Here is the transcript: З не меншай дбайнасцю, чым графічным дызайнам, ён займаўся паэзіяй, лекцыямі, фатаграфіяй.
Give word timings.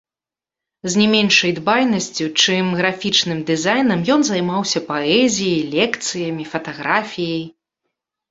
З 0.91 0.99
не 0.99 1.03
меншай 1.15 1.51
дбайнасцю, 1.57 2.25
чым 2.45 2.71
графічным 2.79 3.43
дызайнам, 3.49 3.99
ён 4.15 4.21
займаўся 4.29 4.79
паэзіяй, 4.89 5.59
лекцыямі, 5.77 6.43
фатаграфіяй. 6.55 7.43